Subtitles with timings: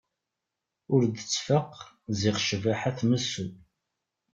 [0.93, 1.73] Ur d-tfaq
[2.19, 3.47] ziɣ ccbaḥa tmessu.